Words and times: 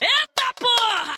Eita 0.00 0.54
porra! 0.60 1.16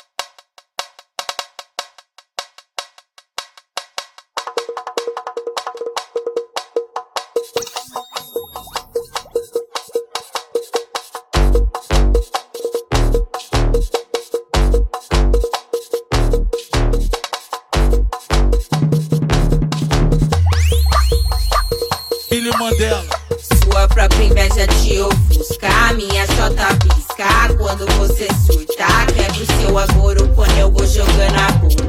Billy 22.31 22.51
Mandela. 22.59 23.05
Sua 23.39 23.87
própria 23.89 24.25
inveja 24.25 24.67
te 24.67 24.99
ofuscar, 25.01 25.95
minha 25.95 26.27
chota 26.29 26.69
quando 27.59 27.87
você 27.99 28.27
surtar. 28.47 29.07
Quebra 29.07 29.43
o 29.43 29.61
seu 29.61 29.79
agouro 29.79 30.29
quando 30.35 30.57
eu 30.57 30.71
vou 30.71 30.87
jogando 30.87 31.37
a 31.37 31.53
bunda. 31.53 31.81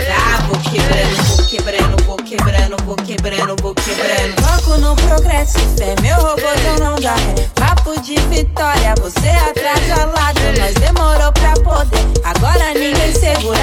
Vou 0.48 0.60
quebrando, 0.60 1.24
vou 1.28 1.46
quebrando, 1.46 2.04
vou 2.04 2.18
quebrando, 2.18 2.84
vou 2.84 2.96
quebrando, 2.98 3.56
vou 3.62 3.76
quebrando. 3.76 4.42
Foco 4.42 4.78
no 4.78 4.96
progresso, 4.96 5.60
fé, 5.78 5.96
meu 6.02 6.16
robôzão 6.18 6.78
não 6.80 6.96
dá 7.00 7.16
ré. 7.16 7.50
Papo 7.56 8.00
de 8.02 8.16
vitória, 8.30 8.94
você 9.02 9.30
atrasalado, 9.30 10.42
mas 10.60 10.74
demorou 10.76 11.32
pra 11.34 11.54
poder. 11.54 12.22
Agora 12.24 12.74
ninguém 12.74 13.14
segura. 13.14 13.60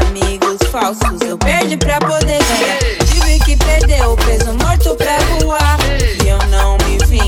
Amigos 0.00 0.58
falsos, 0.70 1.20
eu 1.22 1.36
perdi 1.38 1.76
pra 1.76 1.98
poder 1.98 2.38
ganhar. 2.44 2.78
Tive 3.10 3.38
que 3.40 3.56
perder 3.56 4.06
o 4.06 4.16
peso 4.16 4.52
morto 4.52 4.94
pra 4.94 5.18
voar. 5.40 5.78
E 6.24 6.28
eu 6.28 6.38
não 6.48 6.78
me 6.86 6.98
vingo, 7.06 7.27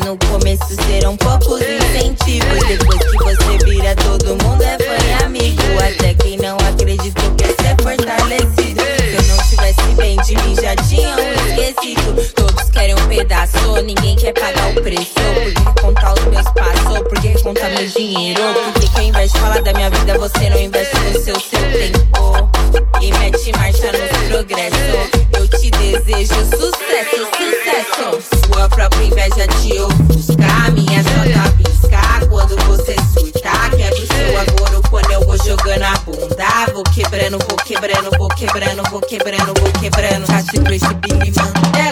no 0.00 0.16
começo 0.18 0.66
serão 0.86 1.16
poucos 1.16 1.60
incentivos. 1.60 2.58
Depois 2.66 2.98
que 2.98 3.18
você 3.18 3.64
vira, 3.64 3.94
todo 3.96 4.42
mundo 4.42 4.62
é 4.62 4.76
fã 4.78 5.06
e 5.06 5.24
amigo. 5.24 5.62
Até 5.78 6.14
quem 6.14 6.36
não 6.38 6.56
acreditou 6.56 7.30
quer 7.36 7.48
ser 7.48 7.76
fortalecido. 7.82 8.82
Se 8.82 9.16
eu 9.16 9.36
não 9.36 9.48
tivesse 9.48 9.94
bem 9.96 10.16
de 10.22 10.34
mim, 10.36 10.54
já 10.56 10.76
tinham 10.76 11.18
esquecido. 11.48 12.32
Todos 12.34 12.70
querem 12.70 12.94
um 12.94 13.08
pedaço, 13.08 13.82
ninguém 13.82 14.16
quer 14.16 14.32
pagar 14.32 14.70
o 14.70 14.82
preço. 14.82 15.14
Por 15.14 15.74
que 15.74 15.80
contar 15.82 16.14
os 16.14 16.24
meus 16.24 16.50
passos? 16.52 16.98
Por 17.08 17.20
que 17.20 17.42
contar 17.42 17.68
meu 17.70 17.86
dinheiro? 17.86 18.42
Por 18.72 18.80
que, 18.80 18.88
que 18.88 18.98
ao 18.98 19.04
invés 19.04 19.32
de 19.32 19.38
falar 19.38 19.62
da 19.62 19.72
minha 19.72 19.90
vida, 19.90 20.18
você 20.18 20.50
não 20.50 20.60
investe 20.60 20.96
no 20.96 21.12
seu, 21.12 21.40
seu 21.40 21.60
tempo? 21.60 22.50
E 23.00 23.10
mete 23.12 23.45
te 29.66 29.94
buscar 30.04 30.70
minha 30.72 31.02
jota 31.02 31.50
piscar. 31.56 32.26
Quando 32.28 32.56
você 32.66 32.94
surtar, 33.12 33.70
quebra 33.70 33.84
é 33.84 33.90
o 33.90 34.06
seu 34.06 34.38
agora 34.38 34.80
quando 34.88 35.10
eu 35.10 35.26
vou 35.26 35.36
jogando 35.38 35.82
a 35.82 35.98
bunda. 36.04 36.72
Vou 36.72 36.84
quebrando, 36.84 37.38
vou 37.48 37.56
quebrando, 37.58 38.10
vou 38.16 38.28
quebrando, 38.28 38.82
vou 38.90 39.00
quebrando, 39.00 39.60
vou 39.60 39.72
quebrando. 39.72 40.26
Tá 40.26 40.42
tipo 40.42 40.56
se 40.56 40.60
percebendo, 40.60 41.40
mano. 41.40 41.85